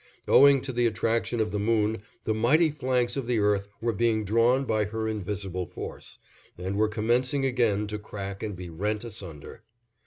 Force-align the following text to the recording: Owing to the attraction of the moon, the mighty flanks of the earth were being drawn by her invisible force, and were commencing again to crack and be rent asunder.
Owing 0.27 0.61
to 0.61 0.73
the 0.73 0.87
attraction 0.87 1.39
of 1.39 1.51
the 1.51 1.59
moon, 1.59 2.01
the 2.23 2.33
mighty 2.33 2.71
flanks 2.71 3.15
of 3.15 3.27
the 3.27 3.37
earth 3.37 3.67
were 3.81 3.93
being 3.93 4.25
drawn 4.25 4.65
by 4.65 4.85
her 4.85 5.07
invisible 5.07 5.67
force, 5.67 6.17
and 6.57 6.75
were 6.75 6.89
commencing 6.89 7.45
again 7.45 7.85
to 7.85 7.99
crack 7.99 8.41
and 8.41 8.55
be 8.55 8.67
rent 8.71 9.03
asunder. 9.03 9.61